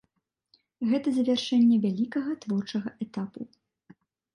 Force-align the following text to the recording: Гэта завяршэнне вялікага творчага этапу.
Гэта 0.93 1.13
завяршэнне 1.19 1.77
вялікага 1.85 2.31
творчага 2.47 2.89
этапу. 3.09 3.41